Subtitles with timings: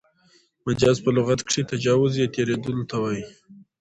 [0.65, 3.23] مجاز په لغت کښي تجاوز یا تېرېدلو ته وايي.